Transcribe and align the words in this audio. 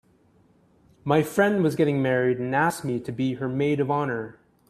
My 1.03 1.21
friend 1.21 1.61
was 1.61 1.75
getting 1.75 2.01
married 2.01 2.39
and 2.39 2.55
asked 2.55 2.83
me 2.83 2.99
to 2.99 3.11
be 3.11 3.35
her 3.35 3.47
maid 3.47 3.79
of 3.79 3.91
honor. 3.91 4.39